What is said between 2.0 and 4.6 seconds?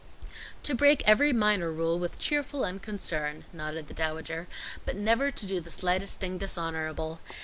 cheerful unconcern," nodded the Dowager,